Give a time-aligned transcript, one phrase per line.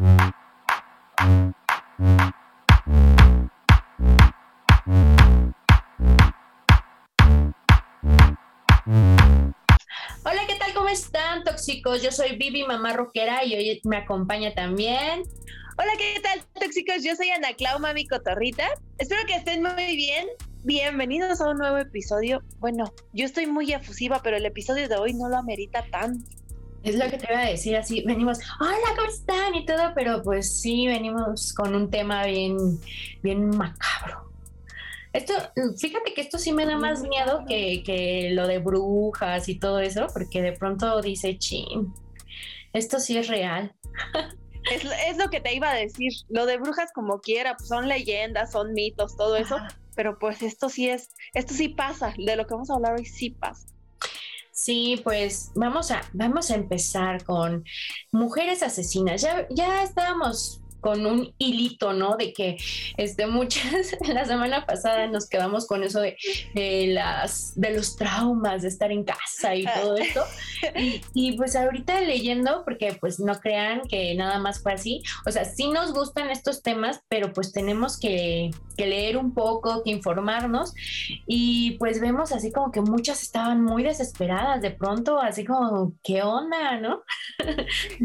[0.00, 0.32] Hola,
[10.46, 10.72] ¿qué tal?
[10.72, 12.00] ¿Cómo están, tóxicos?
[12.00, 15.24] Yo soy Vivi, mamá rockera, y hoy me acompaña también.
[15.76, 17.02] Hola, ¿qué tal, tóxicos?
[17.02, 18.68] Yo soy Ana Clau, mami cotorrita.
[18.98, 20.28] Espero que estén muy bien.
[20.62, 22.40] Bienvenidos a un nuevo episodio.
[22.58, 26.22] Bueno, yo estoy muy efusiva, pero el episodio de hoy no lo amerita tan.
[26.82, 29.54] Es lo que te iba a decir, así venimos, hola, ¿cómo están?
[29.54, 32.56] Y todo, pero pues sí, venimos con un tema bien,
[33.22, 34.30] bien macabro.
[35.12, 35.34] Esto,
[35.78, 39.80] fíjate que esto sí me da más miedo que, que lo de brujas y todo
[39.80, 41.92] eso, porque de pronto dice, chin,
[42.72, 43.74] esto sí es real.
[44.70, 46.12] Es, es, lo que te iba a decir.
[46.28, 49.56] Lo de brujas como quiera, pues son leyendas, son mitos, todo eso.
[49.56, 49.68] Ajá.
[49.98, 52.14] Pero pues esto sí es, esto sí pasa.
[52.16, 53.66] De lo que vamos a hablar hoy sí pasa.
[54.58, 57.64] Sí, pues vamos a, vamos a empezar con
[58.10, 59.22] mujeres asesinas.
[59.22, 62.16] Ya, ya estábamos con un hilito, ¿no?
[62.16, 62.56] De que
[62.96, 66.16] este, muchas, la semana pasada nos quedamos con eso de,
[66.54, 70.24] de las, de los traumas de estar en casa y todo esto.
[70.76, 75.30] Y, y, pues ahorita leyendo, porque pues no crean que nada más fue así, o
[75.30, 79.90] sea, sí nos gustan estos temas, pero pues tenemos que, que leer un poco, que
[79.90, 80.72] informarnos
[81.26, 86.22] y pues vemos así como que muchas estaban muy desesperadas de pronto, así como, ¿qué
[86.22, 87.02] onda, no?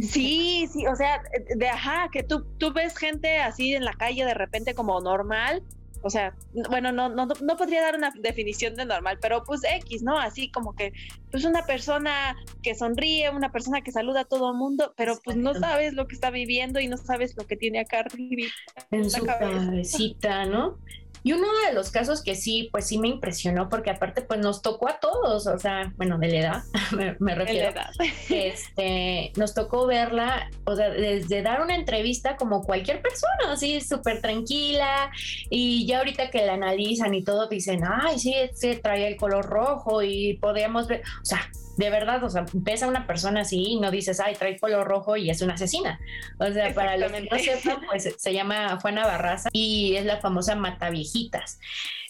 [0.01, 1.21] Sí, sí, o sea,
[1.55, 5.63] de ajá, que tú, tú ves gente así en la calle de repente como normal,
[6.05, 6.35] o sea,
[6.69, 10.19] bueno, no, no, no podría dar una definición de normal, pero pues X, ¿no?
[10.19, 10.91] Así como que,
[11.31, 15.37] pues una persona que sonríe, una persona que saluda a todo el mundo, pero pues
[15.37, 18.51] no sabes lo que está viviendo y no sabes lo que tiene acá arriba.
[18.91, 20.77] En su cabecita, ¿no?
[21.23, 24.61] Y uno de los casos que sí, pues sí me impresionó, porque aparte, pues nos
[24.61, 26.63] tocó a todos, o sea, bueno, de la edad,
[26.95, 27.69] me, me refiero.
[27.69, 27.91] De la edad.
[28.29, 34.21] Este, nos tocó verla, o sea, desde dar una entrevista como cualquier persona, así súper
[34.21, 35.11] tranquila,
[35.49, 39.45] y ya ahorita que la analizan y todo, dicen, ay, sí, se trae el color
[39.45, 43.63] rojo y podíamos ver, o sea, de verdad, o sea, ves a una persona así
[43.63, 45.99] y no dices, ay, trae color rojo y es una asesina.
[46.39, 50.17] O sea, para los que no sepan, pues se llama Juana Barraza y es la
[50.17, 51.59] famosa Mataviejitas.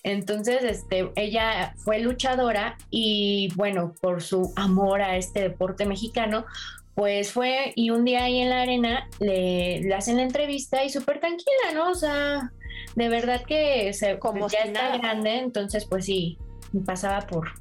[0.03, 6.45] Entonces, este, ella fue luchadora y bueno, por su amor a este deporte mexicano,
[6.93, 10.89] pues fue y un día ahí en la arena le, le hacen la entrevista y
[10.89, 11.89] súper tranquila, ¿no?
[11.89, 12.51] O sea,
[12.95, 14.97] de verdad que se, Como ya si está nada.
[14.97, 16.37] grande, entonces pues sí,
[16.85, 17.53] pasaba por,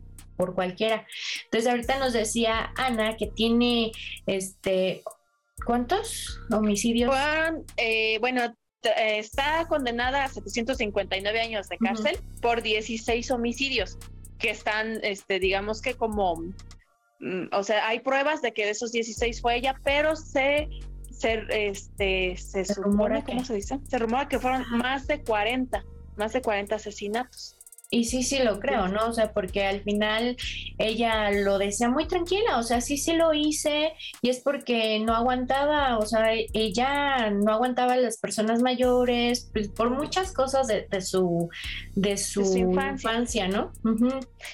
[0.42, 1.06] por cualquiera.
[1.44, 3.92] Entonces ahorita nos decía Ana que tiene
[4.26, 5.02] este
[5.64, 7.10] ¿cuántos homicidios?
[7.10, 8.42] Juan, eh, bueno,
[8.82, 12.40] eh, está condenada a 759 años de cárcel uh -huh.
[12.40, 13.96] por 16 homicidios
[14.40, 16.34] que están, este, digamos que como,
[17.20, 20.68] mm, o sea, hay pruebas de que de esos 16 fue ella, pero se
[21.12, 23.78] se, este, se, Se supone, rumora ¿cómo que- se dice?
[23.88, 25.84] Se rumora que fueron más de 40,
[26.16, 27.56] más de 40 asesinatos.
[27.94, 29.08] Y sí, sí lo creo, ¿no?
[29.08, 30.38] O sea, porque al final
[30.78, 33.92] ella lo decía muy tranquila, o sea, sí, sí lo hice
[34.22, 39.68] y es porque no aguantaba, o sea, ella no aguantaba a las personas mayores, pues,
[39.68, 41.50] por muchas cosas de, de su,
[41.94, 43.44] de su, su infancia.
[43.44, 43.48] infancia.
[43.48, 43.72] ¿no?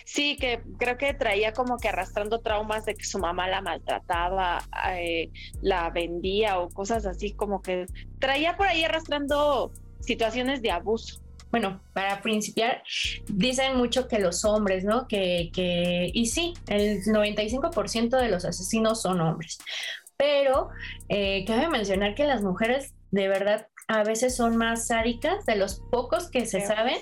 [0.05, 4.65] Sí, que creo que traía como que arrastrando traumas de que su mamá la maltrataba,
[4.97, 5.31] eh,
[5.63, 7.87] la vendía o cosas así, como que
[8.19, 11.21] traía por ahí arrastrando situaciones de abuso.
[11.51, 12.83] Bueno, para principiar,
[13.27, 15.09] dicen mucho que los hombres, ¿no?
[15.09, 19.59] Que, que y sí, el 95% de los asesinos son hombres.
[20.17, 20.69] Pero
[21.09, 25.81] eh, cabe mencionar que las mujeres de verdad a veces son más sádicas, de los
[25.91, 26.67] pocos que se Sí.
[26.67, 26.99] saben,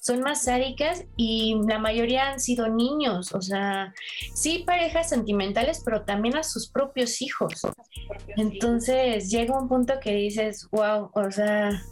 [0.00, 3.92] son más sádicas y la mayoría han sido niños, o sea,
[4.34, 7.62] sí parejas sentimentales, pero también a sus propios hijos.
[8.36, 11.82] Entonces llega un punto que dices, wow, o sea,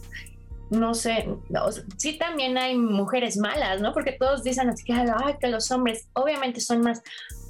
[0.69, 1.27] no sé,
[1.61, 3.93] o sea, sí también hay mujeres malas, ¿no?
[3.93, 7.01] Porque todos dicen así que, ay, que los hombres obviamente son más,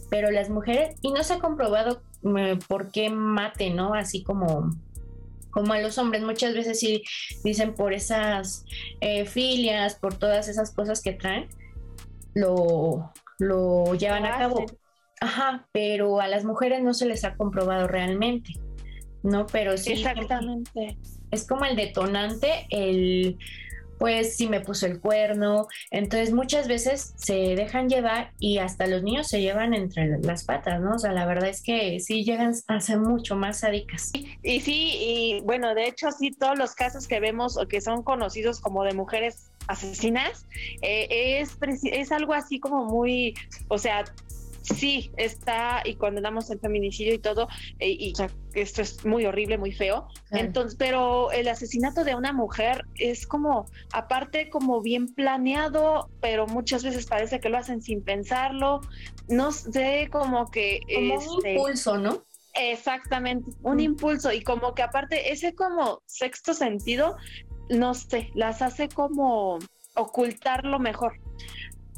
[0.09, 2.01] pero las mujeres, y no se ha comprobado
[2.37, 3.93] eh, por qué mate, ¿no?
[3.93, 4.71] Así como
[5.51, 7.03] como a los hombres muchas veces sí
[7.43, 8.65] dicen por esas
[9.01, 11.47] eh, filias, por todas esas cosas que traen,
[12.35, 14.65] lo, lo llevan Lo a cabo.
[15.21, 18.53] Ajá, pero a las mujeres no se les ha comprobado realmente,
[19.23, 19.47] ¿no?
[19.47, 20.97] Pero sí Exactamente.
[21.31, 23.37] Es como el detonante, el
[23.99, 29.03] pues si me puso el cuerno, entonces muchas veces se dejan llevar y hasta los
[29.03, 30.95] niños se llevan entre las patas, ¿no?
[30.95, 34.11] O sea, la verdad es que sí llegan a ser mucho más sádicas.
[34.41, 38.01] Y sí, y bueno, de hecho, sí, todos los casos que vemos o que son
[38.01, 40.47] conocidos como de mujeres asesinas,
[40.81, 43.35] eh, es, es algo así como muy,
[43.67, 44.05] o sea,
[44.61, 47.47] sí está y condenamos el feminicidio y todo,
[47.79, 48.13] eh, y,
[48.53, 50.07] esto es muy horrible, muy feo.
[50.31, 56.83] Entonces, pero el asesinato de una mujer es como, aparte, como bien planeado, pero muchas
[56.83, 58.81] veces parece que lo hacen sin pensarlo.
[59.27, 60.79] No sé, como que.
[60.93, 62.23] Como un este, impulso, ¿no?
[62.53, 63.81] Exactamente, un mm.
[63.81, 67.15] impulso y como que aparte ese como sexto sentido,
[67.69, 69.59] no sé, las hace como
[69.95, 71.13] ocultarlo mejor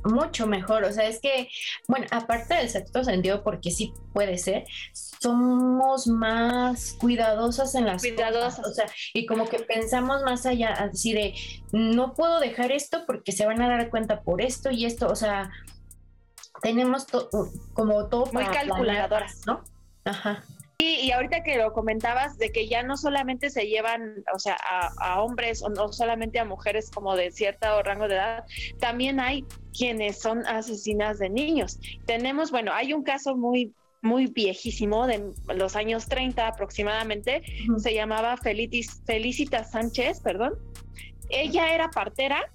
[0.04, 0.84] mucho mejor.
[0.84, 1.50] O sea, es que,
[1.88, 8.56] bueno, aparte del sexto sentido, porque sí puede ser, somos más cuidadosas en las cuidadosas.
[8.56, 11.34] Cosas, o sea, y como que pensamos más allá, así de,
[11.72, 15.16] no puedo dejar esto porque se van a dar cuenta por esto y esto, o
[15.16, 15.52] sea,
[16.62, 17.06] tenemos
[17.74, 19.64] como todo muy calculadoras, ¿no?
[20.06, 20.44] Ajá.
[20.84, 24.58] Y, ahorita que lo comentabas de que ya no solamente se llevan, o sea,
[24.98, 28.46] a, hombres o no solamente a mujeres como de cierto rango de edad,
[28.80, 29.46] también hay
[29.78, 31.80] quienes son asesinas de niños.
[32.08, 33.74] Tenemos, bueno, hay un caso muy
[34.04, 37.44] muy viejísimo de los años 30 aproximadamente,
[37.78, 40.56] se llamaba Felicis, Felicita Sánchez, perdón.
[41.30, 42.52] Ella era partera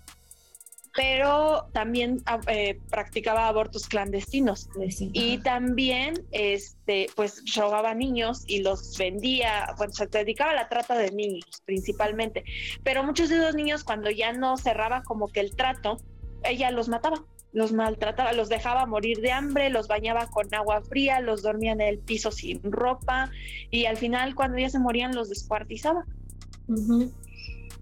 [0.96, 4.68] pero también ah, eh, practicaba abortos clandestinos.
[5.12, 10.96] Y también este pues robaba niños y los vendía, bueno, se dedicaba a la trata
[10.96, 12.44] de niños principalmente,
[12.82, 15.98] pero muchos de esos niños cuando ya no cerraba como que el trato,
[16.44, 21.20] ella los mataba, los maltrataba, los dejaba morir de hambre, los bañaba con agua fría,
[21.20, 23.30] los dormía en el piso sin ropa
[23.70, 26.04] y al final cuando ya se morían los descuartizaba.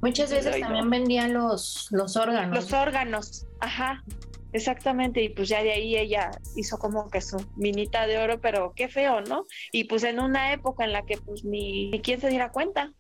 [0.05, 2.55] Muchas veces también vendían los, los órganos.
[2.55, 4.05] Los órganos, ajá,
[4.53, 5.23] exactamente.
[5.23, 8.89] Y pues ya de ahí ella hizo como que su minita de oro, pero qué
[8.89, 9.47] feo, ¿no?
[9.73, 12.93] Y pues en una época en la que pues ni, ni quién se diera cuenta.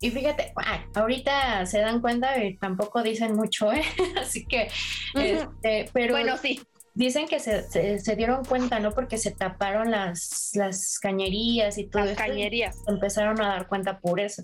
[0.00, 0.52] Y fíjate,
[0.96, 3.84] ahorita se dan cuenta y tampoco dicen mucho, ¿eh?
[4.20, 4.68] Así que,
[5.14, 6.14] este, pero...
[6.14, 6.60] Bueno, sí.
[6.92, 8.90] Dicen que se, se, dieron cuenta, ¿no?
[8.90, 12.04] Porque se taparon las, las cañerías y todo.
[12.04, 12.76] Las cañerías.
[12.88, 14.42] empezaron a dar cuenta por eso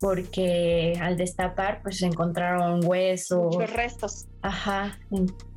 [0.00, 3.54] porque al destapar pues se encontraron huesos.
[3.54, 4.26] Muchos restos.
[4.40, 4.98] Ajá,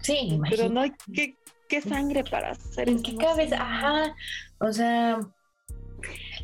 [0.02, 0.58] sí, imagínate.
[0.58, 0.92] Pero no hay
[1.70, 3.56] qué, sangre para hacer ¿En qué cabeza?
[3.60, 4.16] Ajá,
[4.60, 5.20] o sea,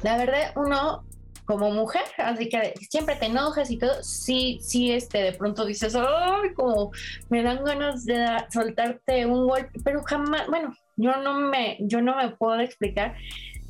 [0.02, 1.06] la verdad uno
[1.46, 5.96] como mujer, así que siempre te enojas y todo, sí, sí, este, de pronto dices,
[5.96, 6.92] ay, como
[7.30, 12.16] me dan ganas de soltarte un golpe, pero jamás, bueno, yo no me, yo no
[12.18, 13.16] me puedo explicar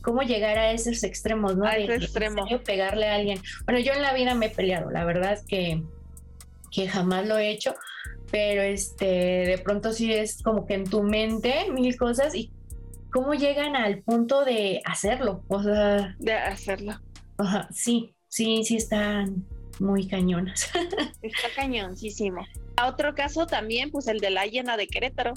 [0.09, 1.65] cómo llegar a esos extremos, ¿no?
[1.65, 2.43] A ese extremo.
[2.65, 3.39] pegarle a alguien.
[3.65, 5.83] Bueno, yo en la vida me he peleado, la verdad es que,
[6.71, 7.75] que jamás lo he hecho,
[8.31, 12.51] pero este, de pronto sí es como que en tu mente mil cosas y
[13.11, 16.15] cómo llegan al punto de hacerlo, o sea...
[16.17, 16.99] De hacerlo.
[17.37, 19.45] Ajá, sí, sí, sí están
[19.79, 20.71] muy cañonas.
[21.21, 22.47] Está cañoncísimo.
[22.77, 25.35] A otro caso también, pues el de la llena de Querétaro.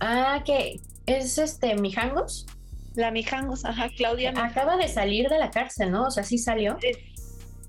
[0.00, 2.46] Ah, que es este Mijangos.
[2.96, 4.32] La Mijangos, ajá, Claudia.
[4.36, 6.06] Acaba de salir de la cárcel, ¿no?
[6.06, 6.78] O sea, sí salió.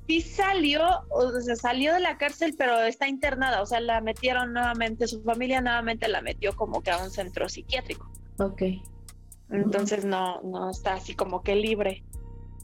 [0.08, 4.54] Sí salió, o sea, salió de la cárcel, pero está internada, o sea, la metieron
[4.54, 8.10] nuevamente, su familia nuevamente la metió como que a un centro psiquiátrico.
[8.40, 8.62] Ok.
[9.50, 12.04] Entonces no, no está así como que libre.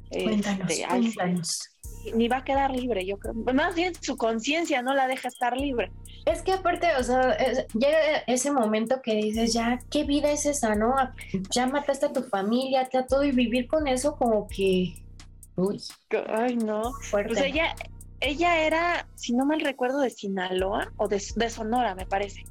[0.09, 1.72] Cuéntanos, este, cuéntanos
[2.15, 3.33] ni va a quedar libre, yo creo.
[3.33, 5.91] Más bien su conciencia no la deja estar libre.
[6.25, 7.37] Es que aparte, o sea,
[7.73, 7.97] llega
[8.27, 10.95] ese momento que dices, ya, ¿qué vida es esa, no?
[11.51, 14.95] Ya mataste a tu familia, te a todo y vivir con eso como que...
[15.55, 15.81] Uy.
[16.29, 16.93] Ay, no.
[17.01, 17.33] Fuerte.
[17.33, 17.75] Pues ella,
[18.23, 22.43] ella era, si no mal recuerdo, de Sinaloa o de, Sonora, me parece.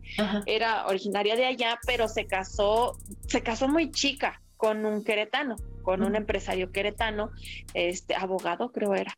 [0.47, 6.03] Era originaria de allá, pero se casó, se casó muy chica con un queretano, con
[6.03, 7.31] un empresario queretano,
[7.75, 9.17] este abogado creo era.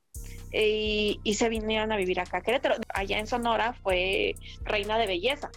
[0.52, 2.76] Y, se vinieron a vivir acá a Querétaro.
[2.94, 5.50] Allá en Sonora fue reina de belleza.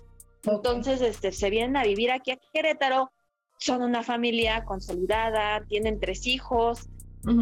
[0.44, 3.12] Entonces, este, se vienen a vivir aquí a Querétaro,
[3.60, 6.88] son una familia consolidada, tienen tres hijos,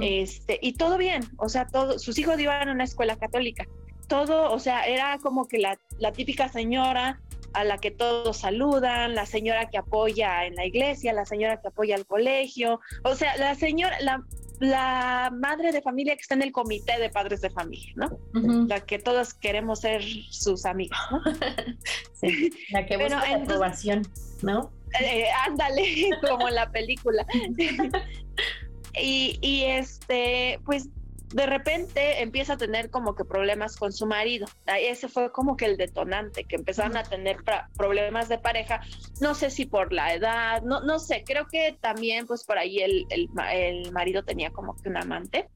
[0.01, 3.65] este, y todo bien, o sea, todo, sus hijos iban a una escuela católica.
[4.07, 7.21] Todo, o sea, era como que la, la típica señora
[7.55, 11.69] a la que todos saludan, la señora que apoya en la iglesia, la señora que
[11.69, 14.21] apoya al colegio, o sea, la señora, la,
[14.59, 18.19] la madre de familia que está en el comité de padres de familia, ¿no?
[18.67, 21.21] La que todos queremos ser sus amigos, ¿no?
[22.13, 24.01] sí, la que busca la aprobación,
[24.41, 24.71] ¿no?
[25.01, 27.25] Eh, ándale, como en la película.
[29.01, 30.89] y, y este, pues
[31.35, 34.47] de repente empieza a tener como que problemas con su marido.
[34.67, 37.39] Ese fue como que el detonante, que empezaron a tener
[37.75, 38.79] problemas de pareja.
[39.19, 42.79] No sé si por la edad, no, no sé, creo que también pues por ahí
[42.79, 45.49] el, el, marido tenía como que un amante.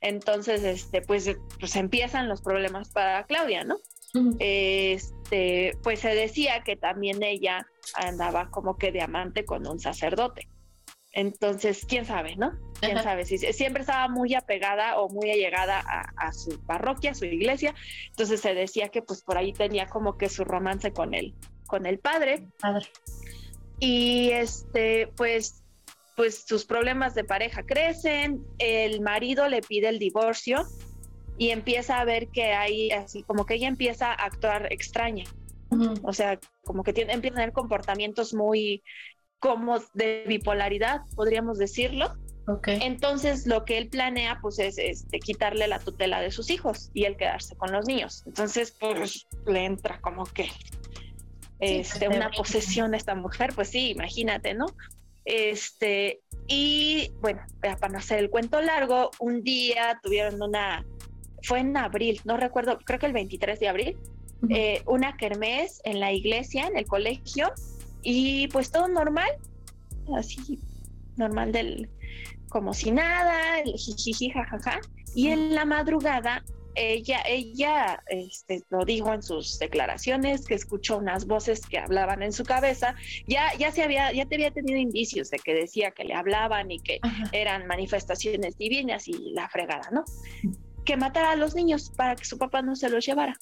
[0.00, 1.28] Entonces, este, pues,
[1.58, 3.78] pues empiezan los problemas para Claudia, ¿no?
[4.38, 10.48] este, pues se decía que también ella andaba como que de amante con un sacerdote.
[11.16, 12.52] Entonces, quién sabe, ¿no?
[12.78, 17.24] Quién sabe si siempre estaba muy apegada o muy allegada a, su parroquia, a su
[17.24, 17.74] iglesia.
[18.10, 21.34] Entonces se decía que pues por ahí tenía como que su romance con él,
[21.66, 22.46] con el padre.
[22.60, 22.84] Padre.
[23.80, 25.64] Y este, pues,
[26.16, 28.44] pues sus problemas de pareja crecen.
[28.58, 30.66] El marido le pide el divorcio
[31.38, 35.24] y empieza a ver que hay así como que ella empieza a actuar extraña.
[36.02, 38.82] O sea, como que tiene, empieza a tener comportamientos muy
[39.38, 42.14] como de bipolaridad, podríamos decirlo.
[42.48, 42.78] Okay.
[42.82, 47.04] Entonces lo que él planea pues es este, quitarle la tutela de sus hijos y
[47.04, 48.22] él quedarse con los niños.
[48.26, 50.48] Entonces pues le entra como que
[51.58, 54.66] este, una posesión a esta mujer, pues sí, imagínate, ¿no?
[55.24, 60.84] Este, y bueno, para no hacer el cuento largo, un día tuvieron una,
[61.42, 63.98] fue en abril, no recuerdo, creo que el 23 de abril,
[64.50, 67.52] eh, una kermés en la iglesia, en el colegio,
[68.08, 69.28] y pues todo normal,
[70.16, 70.60] así,
[71.16, 71.90] normal del,
[72.48, 74.80] como si nada, el jijiji, jajaja.
[75.16, 76.44] Y en la madrugada,
[76.76, 82.32] ella, ella este, lo dijo en sus declaraciones, que escuchó unas voces que hablaban en
[82.32, 82.94] su cabeza,
[83.26, 86.70] ya, ya se había, ya te había tenido indicios de que decía que le hablaban
[86.70, 87.00] y que
[87.32, 90.04] eran manifestaciones divinas y la fregada, ¿no?
[90.84, 93.36] Que matara a los niños para que su papá no se los llevara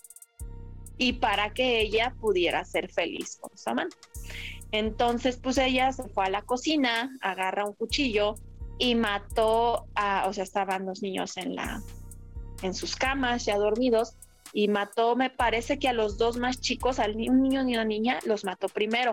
[0.98, 3.96] y para que ella pudiera ser feliz con su amante.
[4.72, 8.34] Entonces, pues ella se fue a la cocina, agarra un cuchillo
[8.78, 11.80] y mató a, o sea, estaban los niños en la,
[12.62, 14.16] en sus camas ya dormidos
[14.52, 17.84] y mató, me parece que a los dos más chicos, al un niño y una
[17.84, 19.12] niña, los mató primero.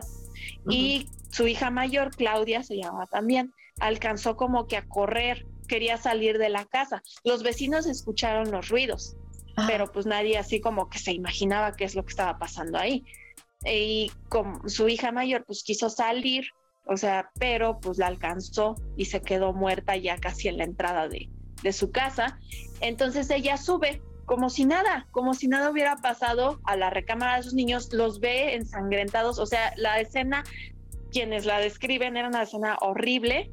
[0.69, 6.37] Y su hija mayor, Claudia, se llamaba también, alcanzó como que a correr, quería salir
[6.37, 7.01] de la casa.
[7.23, 9.15] Los vecinos escucharon los ruidos,
[9.67, 13.05] pero pues nadie así como que se imaginaba qué es lo que estaba pasando ahí
[13.65, 16.45] y con su hija mayor pues quiso salir,
[16.85, 21.07] o sea, pero pues la alcanzó y se quedó muerta ya casi en la entrada
[21.07, 21.29] de,
[21.61, 22.39] de su casa.
[22.79, 27.43] Entonces ella sube como si nada, como si nada hubiera pasado a la recámara de
[27.43, 30.43] sus niños, los ve ensangrentados, o sea, la escena,
[31.11, 33.51] quienes la describen, era una escena horrible,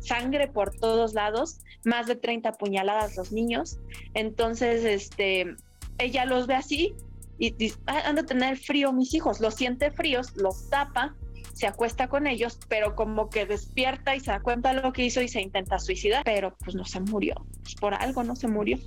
[0.00, 3.78] sangre por todos lados, más de 30 puñaladas los niños,
[4.14, 5.56] entonces, este,
[5.98, 6.94] ella los ve así
[7.38, 11.16] y, ah, han de tener frío mis hijos, los siente fríos, los tapa,
[11.52, 15.04] se acuesta con ellos, pero como que despierta y se da cuenta de lo que
[15.04, 18.48] hizo y se intenta suicidar, pero pues no se murió, pues por algo no se
[18.48, 18.78] murió.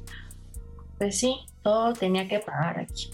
[0.97, 3.11] Pues sí, todo tenía que pagar aquí.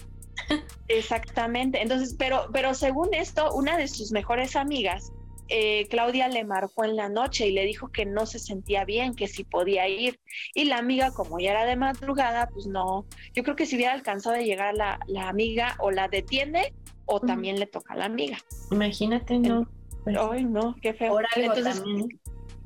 [0.90, 5.12] Exactamente, entonces, pero, pero según esto, una de sus mejores amigas
[5.52, 9.14] eh, Claudia le marcó en la noche y le dijo que no se sentía bien,
[9.14, 10.20] que si podía ir.
[10.54, 13.04] Y la amiga, como ya era de madrugada, pues no,
[13.34, 16.72] yo creo que si hubiera alcanzado a llegar la, la amiga o la detiene
[17.04, 18.38] o también le toca a la amiga.
[18.70, 19.68] Imagínate, ¿no?
[20.04, 21.18] Pues Ay, no, qué feo.
[21.34, 21.82] Entonces,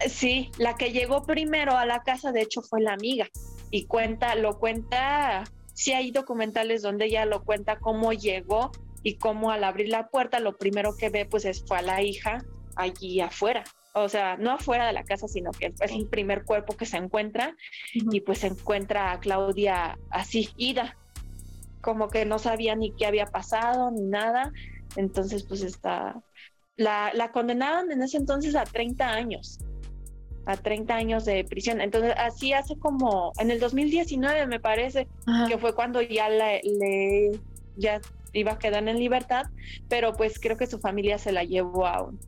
[0.09, 3.29] Sí, la que llegó primero a la casa, de hecho, fue la amiga.
[3.71, 9.51] Y cuenta, lo cuenta, sí hay documentales donde ella lo cuenta cómo llegó y cómo
[9.51, 12.43] al abrir la puerta lo primero que ve pues es, fue a la hija
[12.77, 13.65] allí afuera.
[13.93, 16.97] O sea, no afuera de la casa, sino que es el primer cuerpo que se
[16.97, 17.55] encuentra
[17.93, 20.97] y pues se encuentra a Claudia así, ida,
[21.81, 24.53] como que no sabía ni qué había pasado ni nada.
[24.97, 26.21] Entonces, pues está,
[26.77, 29.61] la, la condenaron en ese entonces a 30 años,
[30.47, 31.81] a 30 años de prisión.
[31.81, 35.07] Entonces, así hace como, en el 2019 me parece,
[35.49, 36.61] que fue cuando ya le,
[37.77, 38.01] ya
[38.33, 39.47] iba a quedar en libertad,
[39.89, 42.19] pero pues creo que su familia se la llevó a un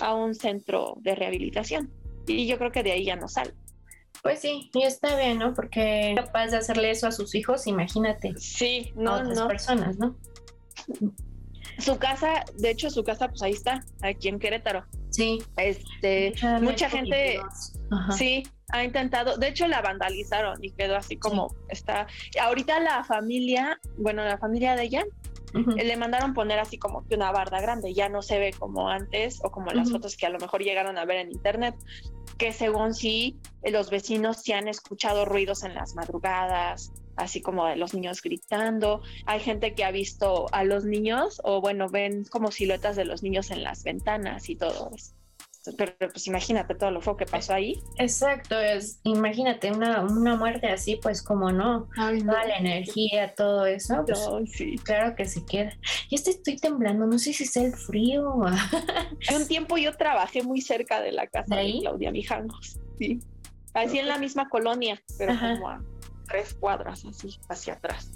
[0.00, 1.90] a un centro de rehabilitación.
[2.26, 3.54] Y yo creo que de ahí ya no sale.
[4.22, 5.54] Pues sí, y está bien, ¿no?
[5.54, 8.34] Porque capaz de hacerle eso a sus hijos, imagínate.
[8.36, 10.16] Sí, no, a otras personas, ¿no?
[11.78, 14.84] Su casa, de hecho, su casa, pues ahí está, aquí en Querétaro.
[15.10, 15.42] Sí.
[15.56, 17.40] Este, mucha gente,
[18.16, 22.06] sí, ha intentado, de hecho la vandalizaron y quedó así como está.
[22.40, 25.04] Ahorita la familia, bueno, la familia de ella
[25.54, 29.40] le mandaron poner así como que una barda grande, ya no se ve como antes
[29.42, 31.74] o como las fotos que a lo mejor llegaron a ver en internet,
[32.36, 37.76] que según sí, los vecinos se han escuchado ruidos en las madrugadas, así como de
[37.76, 39.02] los niños gritando.
[39.26, 43.22] Hay gente que ha visto a los niños o bueno, ven como siluetas de los
[43.22, 45.18] niños en las ventanas y todo eso
[45.76, 47.80] pero pues imagínate todo lo feo que pasó ahí.
[47.96, 54.04] Exacto, es, imagínate una, una muerte así, pues como no, toda la energía, todo eso,
[54.06, 54.76] pues, sí.
[54.78, 55.72] claro que se queda.
[56.08, 58.34] Y este estoy temblando, no sé si es el frío.
[58.34, 63.20] un tiempo yo trabajé muy cerca de la casa ¿De, Claudia Mijangos, sí.
[63.74, 65.80] Así en la misma colonia, pero como a
[66.28, 68.10] tres cuadras así hacia atrás.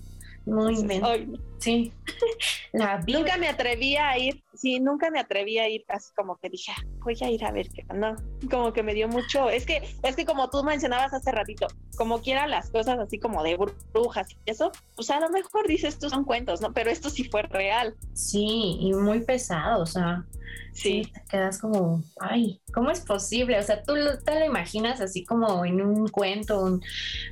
[0.44, 1.40] Muy bien.
[1.58, 1.92] Sí.
[2.72, 6.48] La nunca me atrevía a ir, sí, nunca me atreví a ir así como que
[6.48, 8.16] dije, ah, voy a ir a ver qué, no,
[8.50, 11.66] como que me dio mucho, es que, es que como tú mencionabas hace ratito,
[11.96, 13.56] como quiera las cosas así como de
[13.92, 16.72] brujas y eso, pues a lo mejor dices tú son cuentos, ¿no?
[16.72, 17.94] Pero esto sí fue real.
[18.14, 20.24] Sí, y muy pesado, o sea,
[20.72, 23.58] sí, te quedas como, ay, ¿cómo es posible?
[23.58, 23.94] O sea, tú
[24.24, 26.80] te lo imaginas así como en un cuento,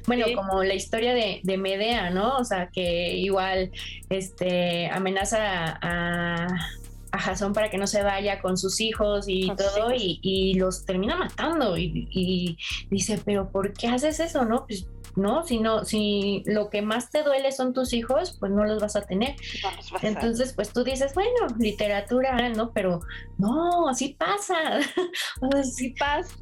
[0.06, 2.36] bueno, como la historia de, de Medea, ¿no?
[2.36, 3.70] O sea, que igual,
[4.08, 6.79] este, amenaza a, a
[7.18, 11.76] Jason para que no se vaya con sus hijos y todo, Y, los termina matando.
[11.76, 12.56] Y,
[12.90, 14.44] dice, pero ¿por qué haces eso?
[14.44, 14.86] No, pues
[15.16, 18.80] no, si no, si lo que más te duele son tus hijos, pues no los
[18.80, 19.34] vas a tener.
[20.02, 22.72] Entonces, pues tú dices, bueno, literatura, ¿no?
[22.72, 23.00] Pero
[23.38, 24.54] no, así pasa.
[25.58, 26.34] así pasa.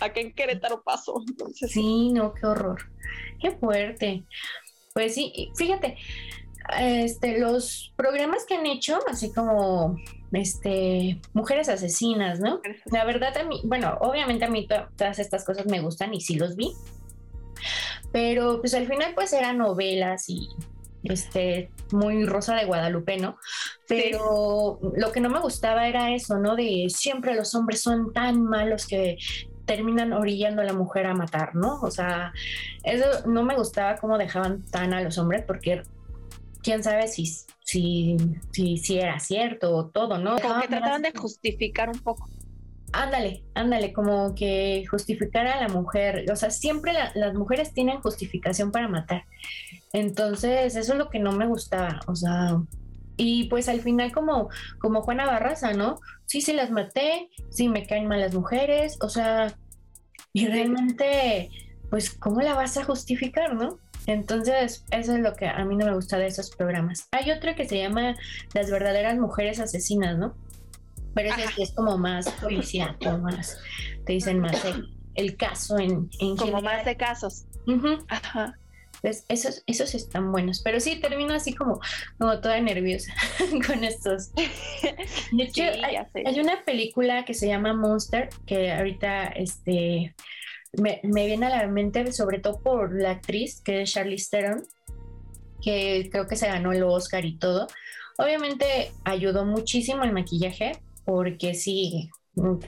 [0.00, 1.22] Acá en Querétaro pasó.
[1.26, 1.70] Entonces.
[1.70, 2.90] Sí, no, qué horror.
[3.40, 4.24] Qué fuerte.
[4.92, 5.96] Pues sí, fíjate,
[6.78, 9.96] este, los programas que han hecho, así como
[10.32, 12.60] este, mujeres asesinas, ¿no?
[12.86, 16.36] La verdad a mí, bueno, obviamente a mí todas estas cosas me gustan y sí
[16.36, 16.72] los vi,
[18.12, 20.48] pero pues al final pues eran novelas y
[21.04, 23.36] este muy rosa de Guadalupe, ¿no?
[23.88, 26.56] Pero lo que no me gustaba era eso, ¿no?
[26.56, 29.18] De siempre los hombres son tan malos que
[29.66, 31.80] terminan orillando a la mujer a matar, ¿no?
[31.82, 32.32] O sea,
[32.82, 35.82] eso no me gustaba cómo dejaban tan a los hombres porque
[36.62, 37.26] quién sabe si,
[37.64, 38.16] si,
[38.52, 40.38] si, si era cierto o todo, ¿no?
[40.38, 42.28] Como que trataban de justificar un poco.
[42.92, 46.26] Ándale, ándale, como que justificar a la mujer.
[46.30, 49.24] O sea, siempre las mujeres tienen justificación para matar.
[49.92, 52.00] Entonces, eso es lo que no me gustaba.
[52.06, 52.60] O sea,
[53.16, 56.00] y pues al final como, como Juana Barraza, ¿no?
[56.26, 59.54] Sí, sí las maté, sí me caen mal las mujeres, o sea,
[60.32, 61.50] y realmente,
[61.90, 63.78] pues, ¿cómo la vas a justificar, no?
[64.06, 67.08] Entonces, eso es lo que a mí no me gusta de esos programas.
[67.12, 68.16] Hay otro que se llama
[68.54, 70.34] Las verdaderas mujeres asesinas, ¿no?
[71.14, 73.58] Pero ese es como más policíaco, más,
[74.06, 74.56] te dicen más
[75.14, 77.44] el, caso en, en Como más de casos.
[78.08, 78.56] Ajá.
[79.02, 81.80] Entonces, esos, esos están buenos, pero sí termino así como,
[82.18, 83.12] como toda nerviosa
[83.66, 84.32] con estos.
[84.32, 84.48] De
[85.42, 90.14] hecho, hay, hay, una película que se llama Monster, que ahorita este,
[90.80, 94.64] me, viene a la mente sobre todo por la actriz que es Charlize Theron,
[95.62, 97.66] que creo que se ganó el Oscar y todo.
[98.18, 100.72] Obviamente ayudó muchísimo el maquillaje
[101.04, 102.10] porque sí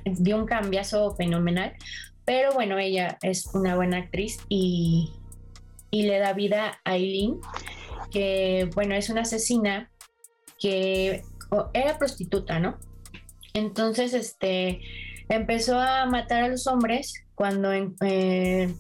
[0.05, 1.75] dio un cambiazo fenomenal,
[2.25, 5.13] pero bueno, ella es una buena actriz y,
[5.91, 7.41] y le da vida a Eileen,
[8.11, 9.91] que bueno, es una asesina
[10.59, 11.23] que
[11.73, 12.79] era prostituta, ¿no?
[13.53, 14.81] Entonces, este,
[15.29, 18.75] empezó a matar a los hombres cuando eh,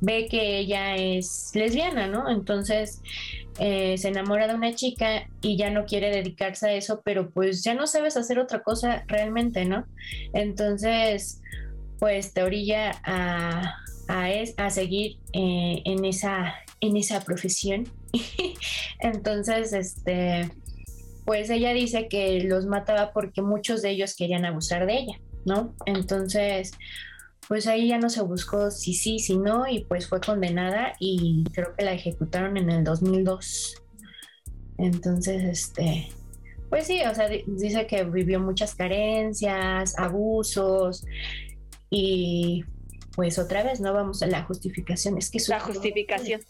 [0.00, 2.30] ve que ella es lesbiana, ¿no?
[2.30, 3.02] Entonces
[3.58, 7.64] eh, se enamora de una chica y ya no quiere dedicarse a eso, pero pues
[7.64, 9.86] ya no sabes hacer otra cosa realmente, ¿no?
[10.34, 11.40] Entonces,
[11.98, 13.76] pues te orilla a,
[14.08, 17.88] a, seguir eh, en, esa, en esa profesión.
[19.00, 20.50] Entonces, este,
[21.24, 25.74] pues ella dice que los mataba porque muchos de ellos querían abusar de ella, ¿no?
[25.86, 26.72] Entonces,
[27.48, 31.44] pues ahí ya no se buscó si sí, si no, y pues fue condenada y
[31.52, 33.82] creo que la ejecutaron en el 2002.
[34.78, 36.08] Entonces, este,
[36.68, 41.04] pues sí, o sea, dice que vivió muchas carencias, abusos
[41.88, 42.64] y
[43.14, 46.42] pues otra vez no vamos a la justificación, es que la justificación.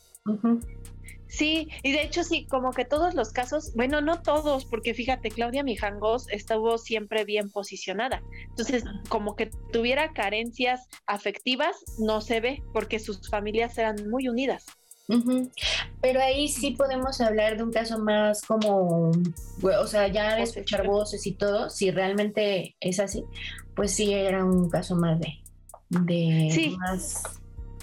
[1.29, 5.31] Sí, y de hecho sí, como que todos los casos, bueno, no todos, porque fíjate,
[5.31, 8.23] Claudia Mijangos estuvo siempre bien posicionada.
[8.49, 14.67] Entonces, como que tuviera carencias afectivas, no se ve, porque sus familias eran muy unidas.
[16.01, 19.13] Pero ahí sí podemos hablar de un caso más como,
[19.63, 23.25] o sea, ya escuchar voces y todo, si realmente es así,
[23.75, 25.35] pues sí era un caso más de,
[25.91, 26.77] de sí.
[26.79, 27.23] más,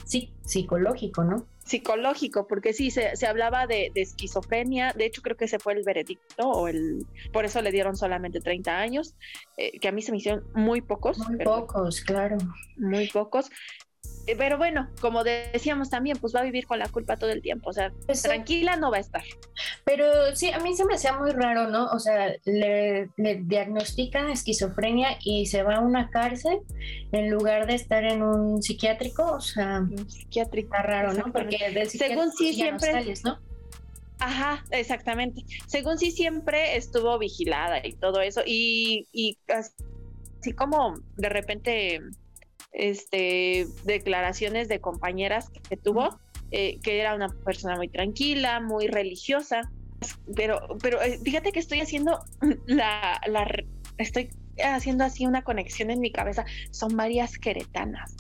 [0.05, 1.45] sí, psicológico, ¿no?
[1.73, 5.83] Psicológico, porque sí, se, se hablaba de, esquizofrenia, de hecho creo que ese fue el
[5.83, 9.15] veredicto, o el, por eso le dieron solamente 30 años,
[9.57, 11.17] eh, que a mí se me hicieron muy pocos.
[11.17, 12.37] Muy pocos, claro.
[12.77, 13.49] Muy pocos,
[14.37, 17.69] pero bueno, como decíamos también, pues va a vivir con la culpa todo el tiempo,
[17.69, 19.23] o sea, tranquila no va a estar.
[19.83, 21.87] Pero sí, a mí se me hacía muy raro, ¿no?
[21.87, 26.59] O sea, le, diagnostican esquizofrenia y se va a una cárcel
[27.11, 30.75] en lugar de estar en un psiquiátrico, o sea, psiquiátrico.
[30.75, 31.31] Está raro, ¿no?
[31.31, 31.57] Porque
[31.89, 33.13] según sí siempre...
[33.23, 33.39] ¿no?
[34.19, 35.43] Ajá, exactamente.
[35.67, 41.99] Según sí siempre estuvo vigilada y todo eso, y, y así como de repente
[42.73, 46.19] este, declaraciones de compañeras que tuvo,
[46.51, 49.71] eh, que era una persona muy tranquila, muy religiosa,
[50.35, 52.19] pero, pero eh, fíjate que estoy haciendo
[52.67, 53.47] la, la,
[53.97, 54.29] estoy
[54.63, 58.15] haciendo así una conexión en mi cabeza, son varias queretanas.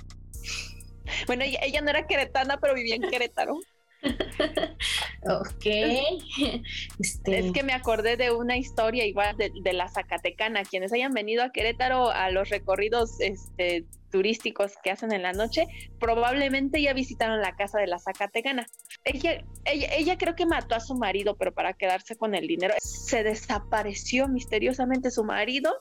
[1.27, 3.59] Bueno, ella, no era queretana, pero vivía en Querétaro.
[5.23, 5.65] ok.
[6.99, 7.39] Este...
[7.39, 10.63] Es que me acordé de una historia igual de, de, la Zacatecana.
[10.63, 15.65] Quienes hayan venido a Querétaro a los recorridos este, turísticos que hacen en la noche,
[15.99, 18.67] probablemente ya visitaron la casa de la Zacatecana.
[19.03, 22.75] Ella, ella, ella creo que mató a su marido, pero para quedarse con el dinero.
[22.79, 25.73] Se desapareció misteriosamente su marido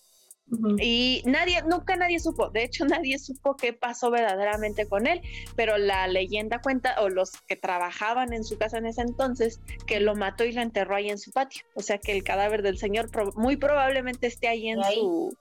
[0.79, 5.23] y nadie, nunca nadie supo, de hecho nadie supo qué pasó verdaderamente con él,
[5.57, 10.01] pero la leyenda cuenta, o los que trabajaban en su casa en ese entonces, que
[10.01, 11.65] lo mató y lo enterró ahí en su patio.
[11.75, 15.37] O sea que el cadáver del señor muy probablemente esté ahí en su,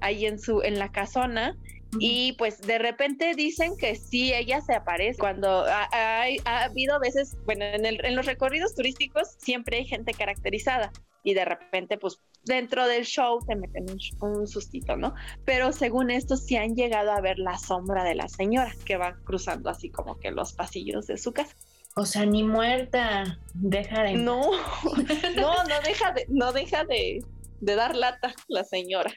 [0.00, 1.56] ahí en su, en la casona.
[1.98, 7.36] Y pues de repente dicen que sí, ella se aparece cuando ha, ha, habido veces,
[7.44, 10.92] bueno, en, el, en los recorridos turísticos siempre hay gente caracterizada
[11.26, 13.86] y de repente pues dentro del show te meten
[14.20, 15.14] un, sustito, ¿no?
[15.44, 19.16] Pero según esto sí han llegado a ver la sombra de la señora que va
[19.24, 21.56] cruzando así como que los pasillos de su casa.
[21.96, 24.14] O sea, ni muerta, deja de...
[24.14, 24.40] No,
[25.36, 27.24] no, no deja de, no deja de,
[27.60, 29.12] de dar lata la señora.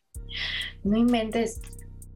[0.83, 1.61] No inventes.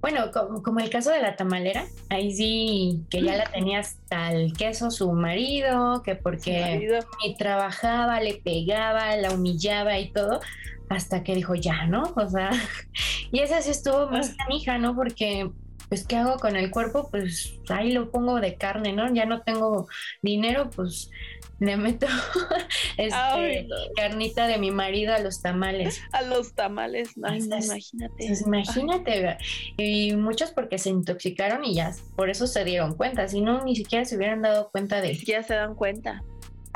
[0.04, 4.52] Bueno, como, el caso de la tamalera, ahí sí que ya la tenía hasta el
[4.52, 6.90] queso su marido, que porque
[7.24, 10.42] ni trabajaba, le pegaba, la humillaba y todo,
[10.90, 12.14] hasta que dijo ya, ¿no?
[12.18, 12.52] O sea,
[13.32, 14.36] y esa sí estuvo más ah.
[14.44, 14.94] canija, ¿no?
[14.94, 15.50] Porque
[15.88, 17.08] pues ¿qué hago con el cuerpo?
[17.10, 19.14] Pues ahí lo pongo de carne, ¿no?
[19.14, 19.88] Ya no tengo
[20.22, 21.12] dinero, pues
[21.60, 22.08] le meto
[22.98, 26.02] este, carnita de mi marido a los tamales.
[26.12, 28.28] A los tamales, Ay, imagínate.
[28.28, 29.38] Pues, imagínate,
[29.78, 33.76] y muchos porque se intoxicaron y ya, por eso se dieron cuenta, si no, ni
[33.76, 35.16] siquiera se hubieran dado cuenta de...
[35.16, 36.24] Siquiera se dan cuenta.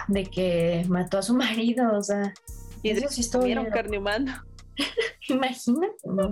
[0.07, 2.33] De que mató a su marido, o sea...
[2.83, 3.27] Y eso sí
[3.71, 4.45] carne humana.
[5.27, 6.31] imagínate, ¿no?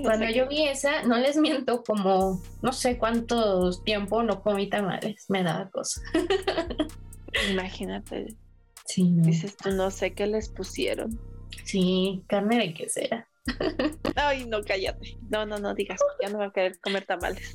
[0.02, 5.26] Cuando yo vi esa, no les miento, como no sé cuánto tiempo no comí tamales,
[5.28, 6.00] me daba cosa.
[7.50, 8.36] Imagínate.
[8.86, 11.18] Sí, Dices tú, no sé qué les pusieron.
[11.64, 13.28] Sí, carne de quesera.
[14.16, 15.16] Ay, no, cállate.
[15.28, 17.54] No, no, no digas, ya no voy a querer comer tamales.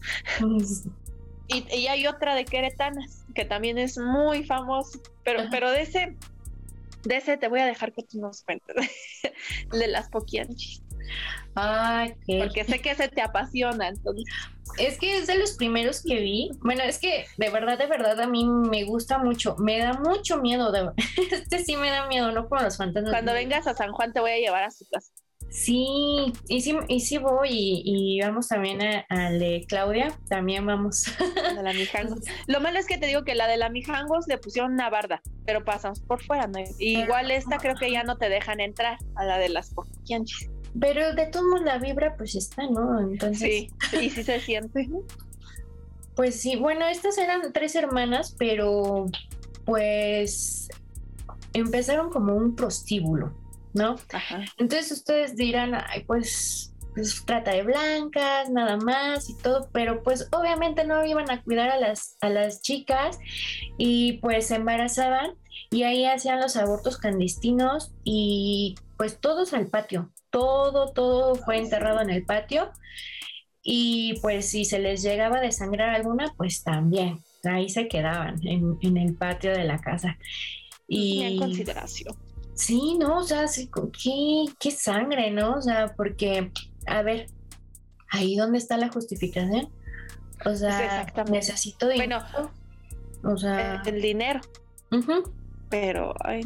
[1.47, 6.15] Y, y, hay otra de queretanas, que también es muy famoso, pero, pero de ese,
[7.03, 8.75] de ese te voy a dejar que tú nos cuentes,
[9.71, 10.81] de las poquianchis.
[11.55, 14.25] Ay, Porque sé que se te apasiona, entonces.
[14.77, 16.51] Es que es de los primeros que vi.
[16.59, 19.55] Bueno, es que de verdad, de verdad, a mí me gusta mucho.
[19.57, 20.71] Me da mucho miedo.
[20.71, 20.91] De...
[21.31, 23.11] Este sí me da miedo, no como los fantasmas.
[23.11, 25.11] Cuando vengas a San Juan te voy a llevar a su casa.
[25.49, 31.05] Sí, y sí, y sí voy y, vamos también al de Claudia, también vamos.
[31.57, 32.19] A la Mijangos.
[32.47, 35.21] Lo malo es que te digo que la de la Mijangos le pusieron una barda,
[35.45, 36.59] pero pasamos por fuera, ¿no?
[36.79, 40.49] igual esta creo que ya no te dejan entrar a la de las poquianchis.
[40.79, 42.99] Pero de todos modos la vibra pues está, ¿no?
[42.99, 43.39] Entonces.
[43.39, 44.89] Sí, y sí se siente.
[46.15, 49.07] Pues sí, bueno, estas eran tres hermanas, pero
[49.65, 50.69] pues
[51.53, 53.33] empezaron como un prostíbulo,
[53.73, 53.95] ¿no?
[54.13, 54.45] Ajá.
[54.57, 60.29] Entonces ustedes dirán, ay, pues, pues trata de blancas, nada más y todo, pero pues
[60.31, 63.19] obviamente no iban a cuidar a las, a las chicas
[63.77, 65.33] y pues se embarazaban
[65.69, 72.01] y ahí hacían los abortos clandestinos y pues todos al patio, todo, todo fue enterrado
[72.01, 72.69] en el patio
[73.63, 78.97] y pues si se les llegaba a desangrar alguna, pues también, ahí se quedaban en,
[78.97, 80.17] el patio de la casa.
[80.89, 82.15] Y en consideración.
[82.53, 83.45] Sí, no, o sea,
[84.03, 85.53] ¿qué, qué sangre, ¿no?
[85.53, 86.51] O sea, porque,
[86.85, 87.27] a ver,
[88.09, 89.69] ahí donde está la justificación.
[90.45, 92.23] O sea, necesito dinero.
[92.33, 92.51] Bueno,
[93.23, 94.41] o sea, el, dinero.
[95.69, 96.41] Pero, ay,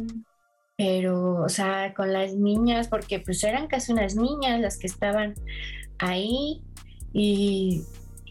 [0.80, 5.34] pero, o sea, con las niñas, porque pues eran casi unas niñas las que estaban
[5.98, 6.62] ahí
[7.12, 7.82] y,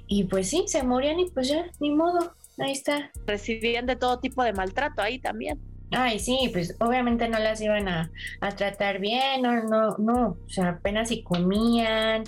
[0.08, 3.12] y pues sí, se morían y pues ya, ni modo, ahí está.
[3.28, 5.60] Recibían de todo tipo de maltrato ahí también.
[5.92, 10.50] Ay, sí, pues obviamente no las iban a, a tratar bien, no, no, no, o
[10.50, 12.24] sea, apenas si comían,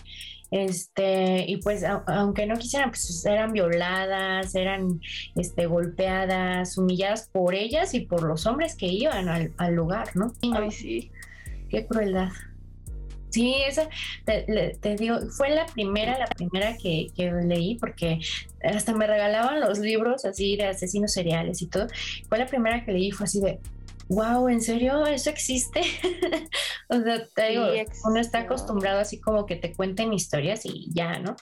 [0.52, 5.00] este, y pues aunque no quisieran, pues eran violadas, eran
[5.36, 10.34] este, golpeadas, humilladas por ellas y por los hombres que iban al, lugar, ¿no?
[10.54, 11.12] Ay, sí.
[11.70, 12.30] Qué crueldad.
[13.30, 13.88] Sí, esa,
[14.26, 18.20] te, digo, fue la primera, la primera que, que, leí, porque
[18.62, 21.88] hasta me regalaban los libros así de asesinos seriales y todo.
[22.28, 23.62] Fue la primera que leí, fue así de,
[24.12, 25.82] wow, ¿en serio eso existe?
[26.90, 27.66] o sea, te digo,
[28.06, 31.36] uno está acostumbrado así como que te cuenten historias y ya, ¿no?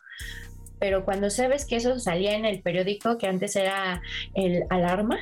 [0.79, 4.01] pero cuando sabes que eso salía en el periódico, que antes era
[4.33, 5.19] el alarma.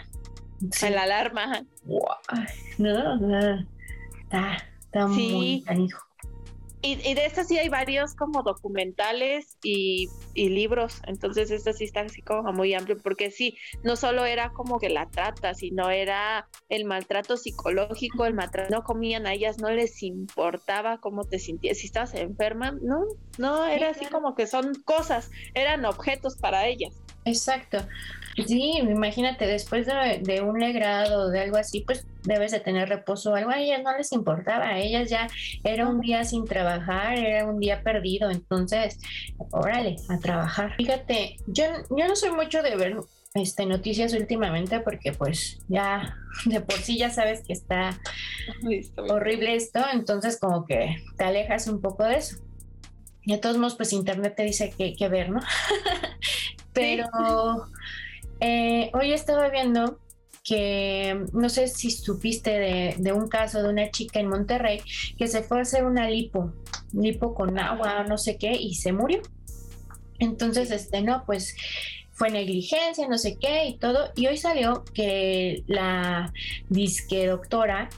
[0.84, 1.66] El alarma.
[2.78, 3.66] No, no,
[4.20, 6.07] está, está muy canijo.
[6.82, 12.22] Y, de estas sí hay varios como documentales y, libros, entonces esta sí está así
[12.22, 16.86] como muy amplio, porque sí, no solo era como que la trata, sino era el
[16.86, 21.88] maltrato psicológico, el maltrato, no comían a ellas, no les importaba cómo te sentías, si
[21.88, 23.06] estabas enferma, no,
[23.40, 26.94] no, era así como que son cosas, eran objetos para ellas.
[27.26, 27.80] Exacto.
[28.46, 33.32] Sí, imagínate, después de, un legrado o de algo así, pues debes de tener reposo
[33.32, 33.50] o algo.
[33.50, 35.28] A ellas no les importaba, a ellas ya
[35.64, 38.30] era un día sin trabajar, era un día perdido.
[38.30, 39.00] Entonces,
[39.52, 40.76] órale, a trabajar.
[40.76, 42.98] Fíjate, yo, yo no soy mucho de ver
[43.34, 48.00] este, noticias últimamente porque pues ya de por sí ya sabes que está
[49.10, 52.38] horrible esto, entonces como que te alejas un poco de eso.
[53.24, 55.42] Y de todos modos, pues internet te dice que, que ver, ¿no?
[56.74, 57.06] Pero
[58.40, 60.00] eh, hoy estaba viendo
[60.44, 64.82] que no sé si supiste de, un caso de una chica en Monterrey
[65.18, 66.54] que se fue a hacer una lipo,
[66.94, 69.22] lipo con agua, no sé qué, y se murió.
[70.20, 71.56] Entonces, este, no, pues
[72.14, 74.12] fue negligencia, no sé qué y todo.
[74.16, 76.32] Y hoy salió que la
[76.70, 77.90] disque doctora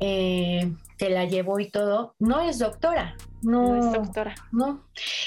[0.00, 4.34] eh, que la llevó y todo, no es doctora, no, es doctora.
[4.52, 4.84] No.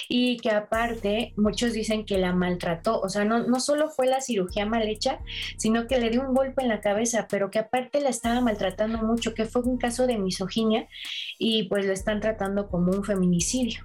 [0.08, 2.99] Y que aparte, muchos dicen que la maltrató.
[3.02, 5.19] O sea, no, no solo fue la cirugía mal hecha,
[5.58, 8.99] sino que le dio un golpe en la cabeza, pero que aparte la estaba maltratando
[8.99, 10.88] mucho, que fue un caso de misoginia
[11.39, 13.84] y pues lo están tratando como un feminicidio.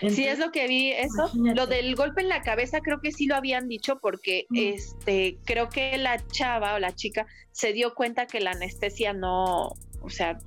[0.00, 1.30] sí, es lo que vi eso.
[1.34, 5.68] Lo del golpe en la cabeza creo que sí lo habían dicho porque este creo
[5.68, 10.38] que la chava o la chica se dio cuenta que la anestesia no, o sea,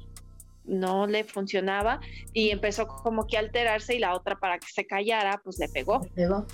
[0.68, 2.00] no le funcionaba
[2.34, 5.70] y empezó como que a alterarse y la otra para que se callara, pues le
[5.70, 6.02] pegó.
[6.16, 6.46] Le pegó.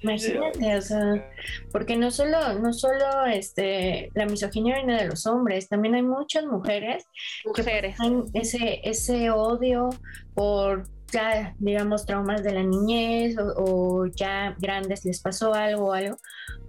[0.00, 1.30] Imagínate, o sea,
[1.70, 6.44] porque no solo, no solo este, la misoginia viene de los hombres, también hay muchas
[6.44, 7.04] mujeres,
[7.44, 7.96] mujeres.
[8.32, 9.90] que ese, ese odio
[10.34, 15.92] por ya, digamos, traumas de la niñez o, o, ya grandes les pasó algo o
[15.92, 16.16] algo,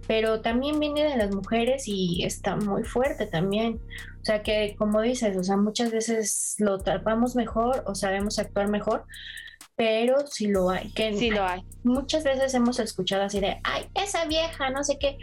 [0.06, 3.80] pero también viene de las mujeres y está muy fuerte también.
[4.20, 8.68] O sea que, como dices, o sea, muchas veces lo tapamos mejor o sabemos actuar
[8.68, 9.04] mejor,
[9.76, 10.90] pero sí lo hay.
[10.92, 11.62] Que sí lo hay.
[11.82, 15.18] Muchas veces hemos escuchado así de, ay, esa vieja, no sé qué.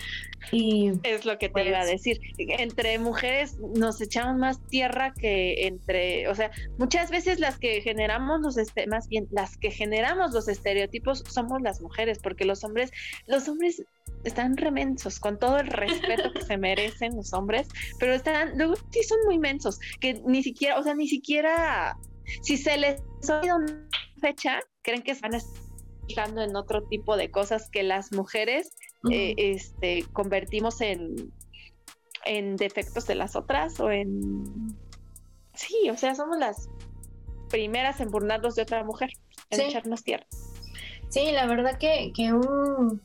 [0.51, 2.19] Y es lo que te iba a pues decir.
[2.37, 8.41] Entre mujeres nos echamos más tierra que entre, o sea, muchas veces las que generamos
[8.41, 12.91] los, este, más bien, las que generamos los estereotipos somos las mujeres, porque los hombres,
[13.27, 13.83] los hombres
[14.23, 17.67] están remensos, con todo el respeto que se merecen los hombres,
[17.99, 21.97] pero están, luego sí son muy mensos, que ni siquiera, o sea, ni siquiera,
[22.41, 23.87] si se les ha una
[24.19, 25.31] fecha, creen que están
[26.07, 28.75] fijando en otro tipo de cosas que las mujeres
[29.09, 31.33] eh, este, convertimos en,
[32.25, 34.75] en defectos de las otras o en...
[35.53, 36.69] Sí, o sea, somos las
[37.49, 39.11] primeras en burlarnos de otra mujer,
[39.49, 40.25] en echarnos tierra.
[41.09, 43.01] Sí, la verdad que, que un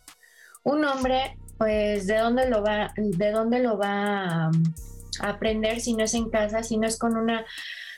[0.67, 4.51] un hombre, pues, ¿de dónde lo va, de dónde lo va a
[5.23, 7.47] aprender si no es en casa, si no es con una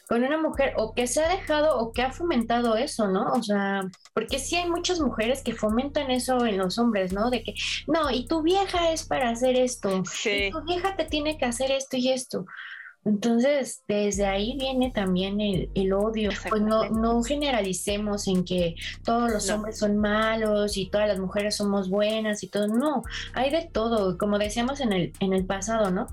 [0.08, 3.30] con una mujer o que se ha dejado o que ha fomentado eso, ¿no?
[3.32, 3.82] O sea,
[4.14, 7.30] porque sí hay muchas mujeres que fomentan eso en los hombres, ¿no?
[7.30, 7.54] De que,
[7.86, 11.70] no, y tu vieja es para hacer esto, y tu vieja te tiene que hacer
[11.70, 12.46] esto y esto.
[13.08, 16.30] Entonces, desde ahí viene también el, odio.
[16.48, 21.56] Pues no, no generalicemos en que todos los hombres son malos y todas las mujeres
[21.56, 22.68] somos buenas y todo.
[22.68, 26.06] No, hay de todo, como decíamos en el, en el pasado, ¿no?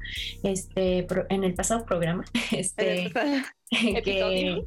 [0.44, 3.12] Este, en el pasado programa, este,
[3.70, 4.64] que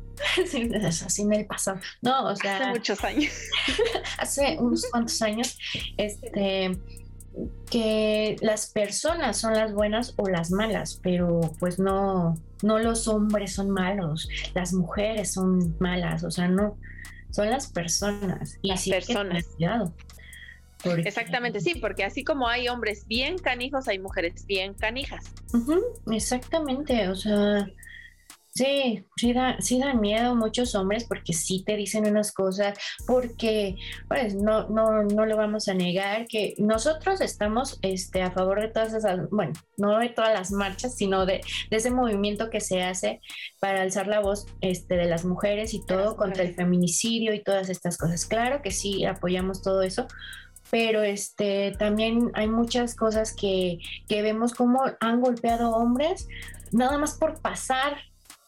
[0.84, 1.80] así en el pasado.
[2.02, 3.32] No, o sea, hace muchos años.
[4.18, 5.58] hace unos cuantos años,
[5.96, 6.76] este
[7.70, 13.54] que las personas son las buenas o las malas, pero pues no, no los hombres
[13.54, 16.76] son malos, las mujeres son malas, o sea, no,
[17.30, 18.58] son las personas.
[18.62, 19.46] Y las personas.
[20.84, 25.24] Exactamente, sí, porque así como hay hombres bien canijos, hay mujeres bien canijas.
[26.10, 27.68] exactamente, o sea,
[28.58, 33.76] Sí, sí, da, sí dan miedo muchos hombres porque sí te dicen unas cosas, porque
[34.08, 38.66] pues no, no, no lo vamos a negar, que nosotros estamos este, a favor de
[38.66, 41.40] todas esas, bueno, no de todas las marchas, sino de,
[41.70, 43.20] ese movimiento que se hace
[43.60, 47.68] para alzar la voz este, de las mujeres y todo contra el feminicidio y todas
[47.68, 48.26] estas cosas.
[48.26, 50.08] Claro que sí, apoyamos todo eso,
[50.68, 56.26] pero este también hay muchas cosas que, que vemos como han golpeado hombres
[56.72, 57.98] nada más por pasar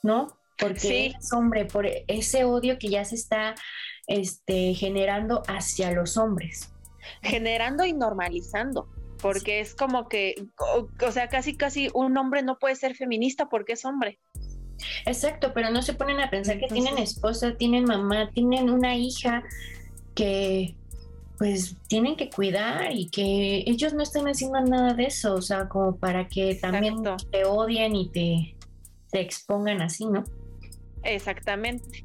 [0.02, 0.36] ¿no?
[0.58, 3.54] Porque es hombre, por ese odio que ya se está
[4.06, 6.72] este, generando hacia los hombres.
[7.22, 8.88] Generando y normalizando,
[9.22, 13.72] porque es como que, o, sea, casi, casi un hombre no puede ser feminista porque
[13.72, 14.18] es hombre.
[15.06, 19.42] Exacto, pero no se ponen a pensar que tienen esposa, tienen mamá, tienen una hija
[20.14, 20.74] que
[21.38, 25.68] pues tienen que cuidar y que ellos no están haciendo nada de eso, o sea,
[25.68, 26.96] como para que también
[27.30, 28.56] te odien y te,
[29.10, 30.24] te expongan así, ¿no?
[31.02, 32.04] Exactamente.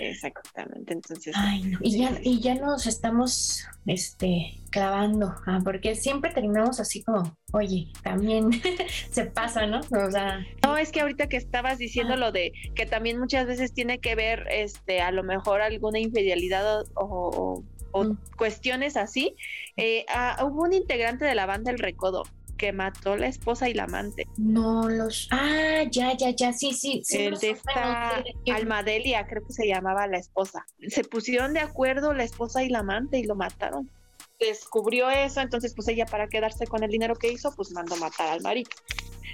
[0.00, 1.34] Exactamente, entonces.
[1.80, 7.88] y, ya, y ya nos estamos este, clavando, ah, porque siempre terminamos así como, oye,
[8.02, 8.50] también
[9.10, 9.80] se pasa, ¿no?
[9.80, 10.46] O sea.
[10.64, 14.14] No, es que ahorita que estabas diciendo lo de que también muchas veces tiene que
[14.14, 18.36] ver, este, a lo mejor alguna infidelidad o, mm.
[18.36, 19.34] cuestiones así.
[19.76, 22.22] Eh, ah, hubo un integrante de la banda El Recodo
[22.58, 24.26] que mató la esposa y la amante.
[24.36, 25.28] No los.
[25.30, 27.00] Ah, ya, ya, ya, sí, sí.
[27.04, 30.66] sí El de esta Almadelia, creo que se llamaba la esposa.
[30.88, 33.90] Se pusieron de acuerdo la esposa y la amante y lo mataron.
[34.38, 38.28] Descubrió eso, entonces, pues ella, para quedarse con el dinero que hizo, pues mandó matar
[38.28, 38.70] al marido.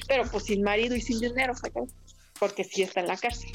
[0.06, 1.54] Pero pues sin marido y sin dinero,
[2.38, 3.50] porque sí está en la cárcel.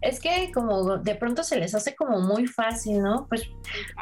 [0.00, 3.26] Es que como de pronto se les hace como muy fácil, ¿no?
[3.28, 3.50] Pues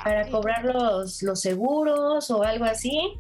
[0.05, 3.15] para cobrar los, los seguros o algo así,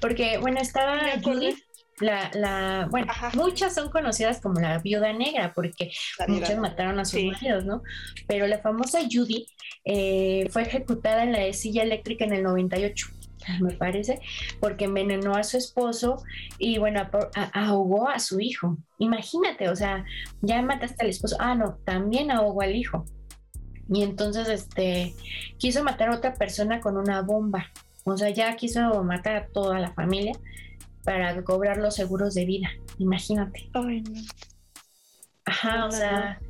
[0.00, 1.54] porque, bueno, estaba Judy,
[2.00, 5.92] la, la, bueno, muchas son conocidas como la viuda negra, porque
[6.28, 7.82] muchas mataron a sus maridos, ¿no?
[8.26, 9.46] Pero la famosa Judy
[9.84, 13.08] eh, fue ejecutada en la silla eléctrica en el 98
[13.60, 14.20] me parece,
[14.60, 16.22] porque envenenó a su esposo
[16.58, 17.08] y bueno,
[17.52, 18.78] ahogó a su hijo.
[18.98, 20.04] Imagínate, o sea,
[20.42, 21.36] ya mataste al esposo.
[21.40, 23.04] Ah, no, también ahogó al hijo.
[23.88, 25.14] Y entonces, este,
[25.58, 27.66] quiso matar a otra persona con una bomba.
[28.04, 30.32] O sea, ya quiso matar a toda la familia
[31.04, 32.70] para cobrar los seguros de vida.
[32.98, 33.70] Imagínate.
[33.74, 34.20] Ay, no.
[35.44, 36.40] Ajá, o sea,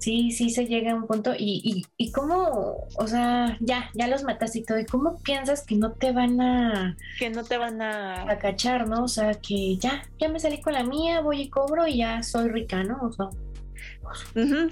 [0.00, 1.34] sí, sí se llega a un punto.
[1.36, 4.78] Y, y, y cómo, o sea, ya, ya los mataste y todo.
[4.78, 6.96] ¿Y cómo piensas que no te van a.
[7.18, 8.30] Que no te van a.
[8.30, 9.04] A cachar, ¿no?
[9.04, 12.22] O sea, que ya, ya me salí con la mía, voy y cobro y ya
[12.22, 12.98] soy rica, ¿no?
[13.02, 13.28] O sea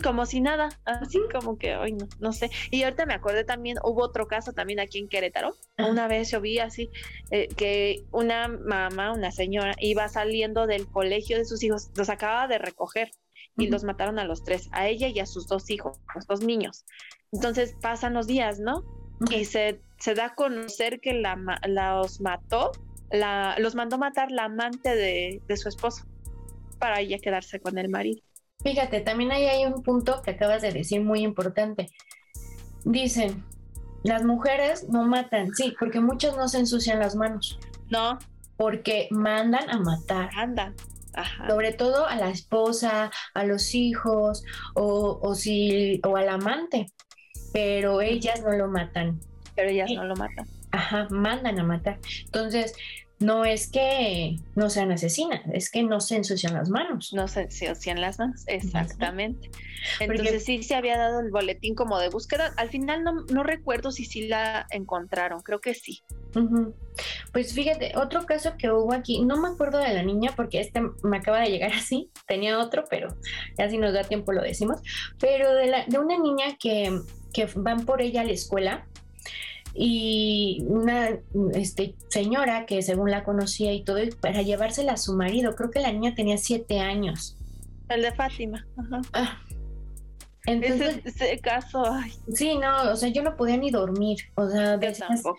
[0.03, 2.51] como si nada, así como que, hoy no, no sé.
[2.71, 5.55] Y ahorita me acordé también, hubo otro caso también aquí en Querétaro.
[5.79, 6.91] Una vez yo vi así,
[7.31, 12.47] eh, que una mamá, una señora, iba saliendo del colegio de sus hijos, los acaba
[12.49, 13.11] de recoger
[13.57, 16.41] y los mataron a los tres, a ella y a sus dos hijos, los dos
[16.41, 16.85] niños.
[17.33, 18.85] Entonces pasan los días, ¿no?
[19.31, 21.37] Y se, se da a conocer que la,
[21.67, 22.73] los mató,
[23.11, 26.05] la, los mandó matar la amante de, de su esposo
[26.79, 28.21] para ella quedarse con el marido.
[28.63, 31.91] Fíjate, también ahí hay un punto que acabas de decir muy importante.
[32.85, 33.45] Dicen,
[34.03, 37.59] las mujeres no matan, sí, porque muchas no se ensucian las manos.
[37.91, 38.19] No.
[38.57, 40.31] Porque mandan a matar.
[40.37, 40.75] Andan.
[41.49, 46.93] Sobre todo a la esposa, a los hijos o, o, si, o al amante.
[47.53, 49.21] Pero ellas no lo matan.
[49.55, 50.47] Pero ellas no lo matan.
[50.73, 51.99] Ajá, mandan a matar.
[52.25, 52.75] Entonces,
[53.25, 57.13] no es que no sean asesinas, es que no se ensucian las manos.
[57.15, 59.51] No se ensucian las manos, exactamente.
[60.01, 62.53] Entonces sí se había dado el boletín como de búsqueda.
[62.57, 66.03] Al final no, no recuerdo si sí la encontraron, creo que sí.
[67.33, 70.83] Pues fíjate, otro caso que hubo aquí, no me acuerdo de la niña porque este
[71.03, 73.17] me acaba de llegar así, tenía otro, pero
[73.57, 74.81] ya si nos da tiempo lo decimos,
[75.19, 77.01] pero de, la, de una niña que,
[77.33, 78.87] que van por ella a la escuela
[79.75, 81.19] y una
[81.53, 85.81] este, señora que según la conocía y todo, para llevársela a su marido, creo que
[85.81, 87.37] la niña tenía siete años.
[87.89, 88.67] El de Fátima.
[88.77, 89.01] Ajá.
[89.13, 89.39] Ah.
[90.47, 92.13] Entonces, ese, caso, ay.
[92.35, 95.39] sí, no, o sea, yo no podía ni dormir, o sea, tampoco.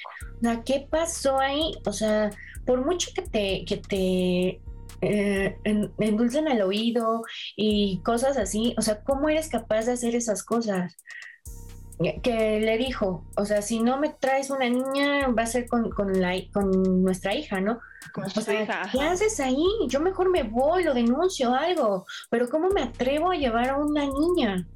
[0.65, 1.73] ¿qué pasó ahí?
[1.85, 2.31] O sea,
[2.65, 4.61] por mucho que te, que te
[5.01, 7.21] eh, endulcen el oído
[7.55, 10.97] y cosas así, o sea, ¿cómo eres capaz de hacer esas cosas?
[12.21, 15.89] Que le dijo, o sea, si no me traes una niña, va a ser con,
[16.19, 17.79] la, con nuestra hija, ¿no?
[18.13, 18.89] Con o hija.
[18.91, 19.65] ¿Qué haces ahí?
[19.87, 24.05] Yo mejor me voy, lo denuncio, algo, pero ¿cómo me atrevo a llevar a una
[24.05, 24.67] niña?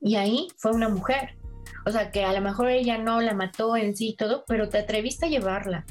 [0.00, 1.36] Y ahí fue una mujer.
[1.84, 4.68] O sea, que a lo mejor ella no la mató en sí y todo, pero
[4.68, 5.84] te atreviste a llevarla.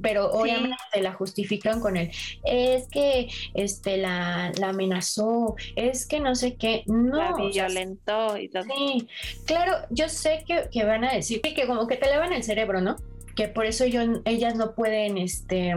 [0.00, 2.10] Pero obviamente la justifican con él.
[2.44, 6.82] Es que este la, la amenazó, es que no sé qué.
[6.86, 7.16] No.
[7.16, 8.64] La violentó y todo.
[8.64, 9.08] Sí,
[9.46, 12.80] claro, yo sé que, que van a decir que como que te lavan el cerebro,
[12.80, 12.96] ¿no?
[13.34, 15.74] Que por eso yo, ellas no pueden, este,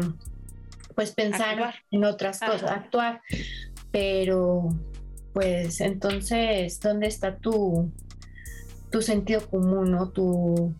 [0.93, 3.21] pues pensar en otras cosas, actuar.
[3.91, 4.69] Pero,
[5.33, 7.91] pues entonces, ¿dónde está tu,
[8.95, 10.07] tu sentido común, ¿no?
[10.07, 10.73] Tu,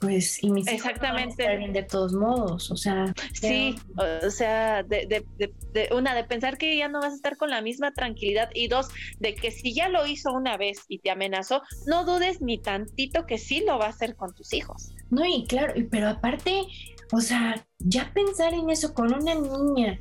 [0.00, 1.44] pues, y mis Exactamente.
[1.44, 3.14] Hijos de todos modos, o sea.
[3.32, 3.76] Sí,
[4.24, 7.48] o sea, de, de, de, una, de pensar que ya no vas a estar con
[7.48, 8.88] la misma tranquilidad y dos,
[9.20, 13.24] de que si ya lo hizo una vez y te amenazó, no dudes ni tantito
[13.24, 14.92] que sí lo va a hacer con tus hijos.
[15.10, 16.64] No, y claro, pero aparte,
[17.12, 20.00] o sea, ya pensar en eso con una niña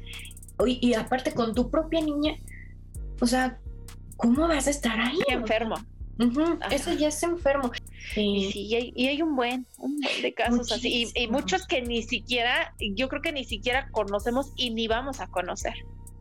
[0.65, 2.33] y, y aparte con tu propia niña,
[3.21, 3.59] o sea,
[4.17, 5.19] ¿cómo vas a estar ahí?
[5.27, 5.75] enfermo.
[6.69, 7.71] Eso ya es enfermo.
[8.15, 11.09] Y, sí, y hay, un buen, un buen de casos así.
[11.15, 15.27] Y, muchos que ni siquiera, yo creo que ni siquiera conocemos y ni vamos a
[15.27, 15.73] conocer.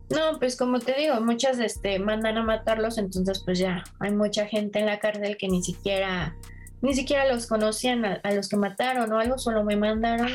[0.09, 4.47] No, pues como te digo, muchas este, mandan a matarlos, entonces pues ya hay mucha
[4.47, 6.35] gente en la cárcel que ni siquiera,
[6.81, 10.31] ni siquiera los conocían a, los que mataron o algo, solo me mandaron.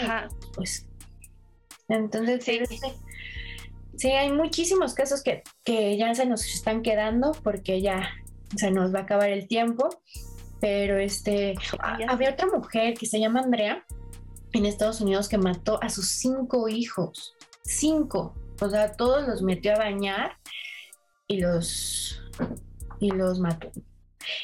[0.55, 0.87] Pues
[1.89, 2.61] entonces sí.
[3.97, 4.11] sí.
[4.13, 8.11] hay muchísimos casos que, que ya se nos están quedando porque ya
[8.57, 9.89] se nos va a acabar el tiempo
[10.65, 11.55] pero este,
[12.09, 13.85] había otra mujer que se llama Andrea
[14.55, 17.35] en Estados Unidos que mató a sus cinco hijos,
[17.65, 20.39] cinco, o sea, todos los metió a bañar
[21.29, 22.19] y los,
[22.99, 23.71] y los mató.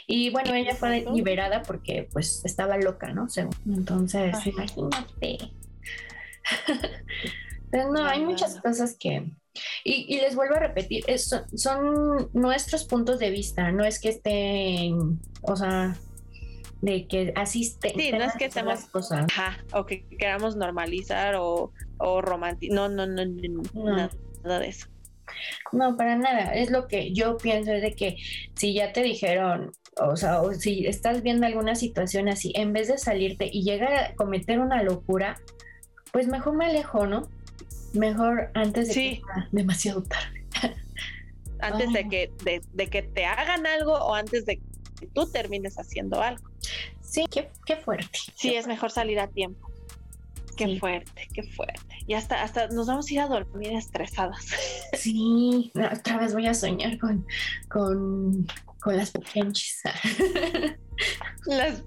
[0.06, 3.26] Y bueno, ella fue liberada porque pues estaba loca, ¿no?
[3.64, 5.38] Entonces, imagínate.
[7.70, 9.32] Pero no, hay muchas cosas que...
[9.84, 15.56] Y, les vuelvo a repetir, son nuestros puntos de vista, no es que estén, o
[15.56, 15.96] sea,
[16.82, 17.92] de que asiste.
[17.96, 19.26] Sí, no es que estemos cosas.
[19.30, 22.74] Ajá, o que queramos normalizar o, o romantizar.
[22.74, 24.10] No, no, no, no,
[24.42, 24.86] nada, de eso.
[25.72, 26.54] No, para nada.
[26.54, 28.16] Es lo que yo pienso, es de que
[28.54, 32.88] si ya te dijeron, o sea, o si estás viendo alguna situación así, en vez
[32.88, 35.38] de salirte y llegar a cometer una locura,
[36.12, 37.28] pues mejor me alejo, ¿no?
[37.92, 40.44] Mejor antes de que sea demasiado tarde.
[41.60, 44.60] antes de que, de, de que te hagan algo o antes de
[44.98, 46.48] que tú termines haciendo algo.
[47.00, 48.18] Sí, qué, qué fuerte.
[48.36, 49.70] Sí, es mejor salir a tiempo.
[50.56, 51.96] Qué fuerte, qué fuerte.
[52.06, 54.46] Y hasta, hasta nos vamos a ir a dormir estresadas.
[54.92, 57.24] Sí, otra vez voy a soñar con,
[57.70, 58.46] con,
[58.80, 59.80] con las pequeñas.
[61.46, 61.82] las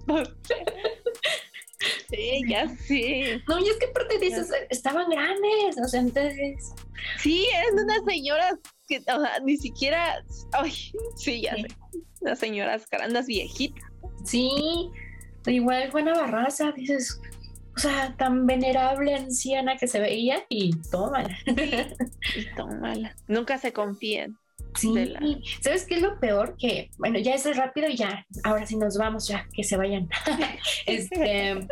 [2.09, 3.41] Sí, ya sí.
[3.47, 6.73] No, y es que aparte dices, estaban grandes, o sea, entonces.
[7.19, 8.53] Sí, eran unas señoras
[8.88, 10.23] que, o sea, ni siquiera.
[10.53, 10.71] Ay,
[11.17, 11.67] sí, ya sé.
[12.21, 13.84] Unas señoras grandes viejitas.
[14.23, 14.89] Sí,
[15.47, 17.19] igual Juana Barraza, dices,
[17.75, 21.38] o sea, tan venerable anciana que se veía y tómala.
[21.45, 23.15] y tómala.
[23.27, 24.38] Nunca se confíen.
[24.76, 24.93] Sí,
[25.61, 26.55] ¿sabes qué es lo peor?
[26.57, 30.09] Que, bueno, ya es rápido y ya, ahora sí nos vamos, ya, que se vayan.
[30.86, 31.67] este,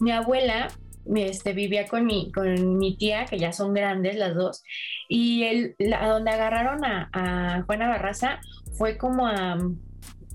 [0.00, 0.68] mi abuela
[1.14, 4.62] este, vivía con mi, con mi tía, que ya son grandes las dos,
[5.08, 8.40] y el, a donde agarraron a, a Juana Barraza
[8.76, 9.58] fue como a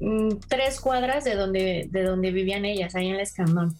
[0.02, 3.78] Mm, tres cuadras de donde, de donde vivían ellas, ahí en el Escandón.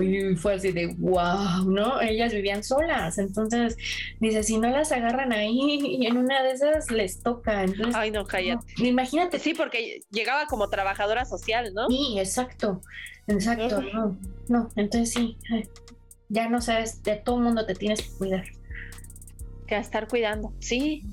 [0.00, 2.00] Y fue así de wow, ¿no?
[2.00, 3.76] Ellas vivían solas, entonces
[4.20, 7.66] dice, si no las agarran ahí y en una de esas les toca.
[7.94, 8.64] Ay, no, cállate.
[8.78, 9.38] imagínate.
[9.38, 11.88] Sí, porque llegaba como trabajadora social, ¿no?
[11.88, 12.80] Sí, exacto,
[13.26, 14.18] exacto, no,
[14.48, 15.36] no, entonces sí,
[16.30, 18.44] ya no sabes, de todo mundo te tienes que cuidar.
[19.66, 21.04] Que a estar cuidando, sí.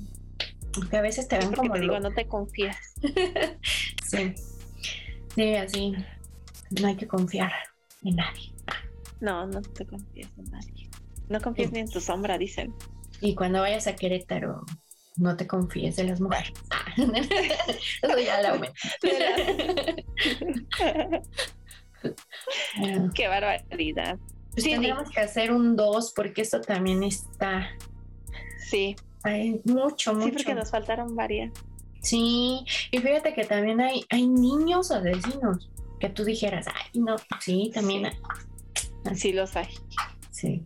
[0.72, 1.72] Porque a veces te ven como.
[1.72, 2.76] Te digo, no te confías.
[4.08, 4.34] sí.
[5.34, 5.94] Sí, así.
[6.80, 7.52] No hay que confiar
[8.02, 8.52] en nadie.
[9.20, 10.90] No, no te confíes en nadie.
[11.28, 12.74] No confíes ni en tu sombra, dicen.
[13.20, 14.64] Y cuando vayas a Querétaro,
[15.16, 16.52] no te confíes de las mujeres.
[18.02, 18.60] Eso ya la
[23.14, 24.18] Qué barbaridad.
[24.52, 27.68] Pues sí, tenemos que hacer un 2 porque esto también está.
[28.58, 30.26] Sí, hay mucho, mucho.
[30.26, 31.52] Sí, porque nos faltaron varias.
[32.06, 37.72] Sí, y fíjate que también hay, hay niños asesinos que tú dijeras, ay, no, sí,
[37.74, 38.16] también hay.
[39.06, 39.66] Así los hay.
[40.30, 40.64] Sí.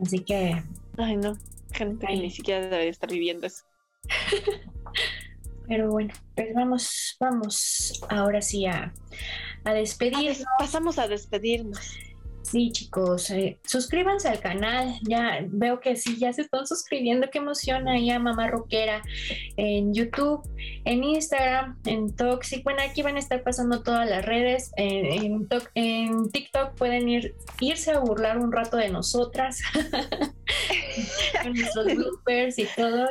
[0.00, 0.62] Así que.
[0.96, 1.36] Ay, no,
[1.70, 3.64] gente que ni siquiera debe estar viviendo eso.
[5.68, 8.94] Pero bueno, pues vamos, vamos ahora sí a,
[9.64, 10.44] a despedirnos.
[10.58, 11.94] pasamos a despedirnos.
[12.50, 14.98] Sí, chicos, eh, suscríbanse al canal.
[15.02, 17.28] Ya veo que sí, ya se están suscribiendo.
[17.30, 19.02] Qué emociona ya Mamá Rockera
[19.58, 20.48] en YouTube,
[20.86, 22.64] en Instagram, en Toxic.
[22.64, 24.72] Bueno, aquí van a estar pasando todas las redes.
[24.76, 25.46] En,
[26.32, 29.60] TikTok pueden ir, irse a burlar un rato de nosotras,
[31.42, 33.08] con nuestros bloopers y todo.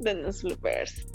[0.00, 1.06] de los bloopers.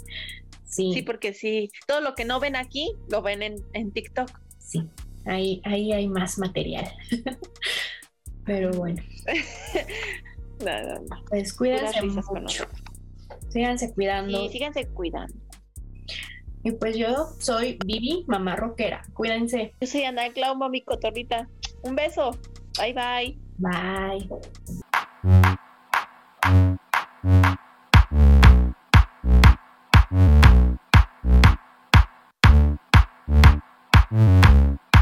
[0.64, 0.92] Sí.
[0.94, 4.30] sí, porque sí, todo lo que no ven aquí lo ven en, en TikTok.
[4.58, 4.88] Sí
[5.26, 6.90] ahí, ahí hay más material.
[8.44, 9.02] Pero bueno.
[10.64, 11.16] no.
[11.28, 12.64] Pues cuídense mucho.
[13.48, 14.38] Síganse cuidando.
[14.42, 15.34] Sí, síganse cuidando.
[16.62, 19.02] Y pues yo soy Vivi, mamá rockera.
[19.14, 19.72] Cuídense.
[19.80, 21.48] Yo soy Ana Clau, mami cotorrita.
[21.82, 22.32] Un beso.
[22.78, 23.38] Bye bye.
[23.58, 24.28] Bye.